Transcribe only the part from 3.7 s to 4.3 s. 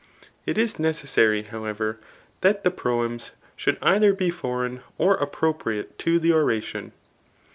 either